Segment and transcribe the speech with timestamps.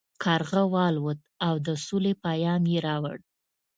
[0.23, 3.17] کارغه والوت او د سولې پیام یې راوړ.